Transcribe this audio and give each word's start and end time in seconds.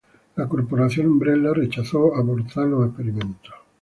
La 0.35 0.47
Corporación 0.49 1.05
Umbrella 1.05 1.53
rechazó 1.53 2.15
abortar 2.15 2.65
los 2.65 2.87
experimentos. 2.87 3.53